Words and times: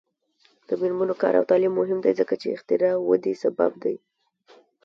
د 0.67 0.69
میرمنو 0.81 1.13
کار 1.21 1.33
او 1.39 1.47
تعلیم 1.51 1.73
مهم 1.79 1.99
دی 2.05 2.11
ځکه 2.19 2.33
چې 2.41 2.47
اختراع 2.55 2.95
ودې 3.07 3.33
سبب 3.43 3.71
دی. 3.83 3.95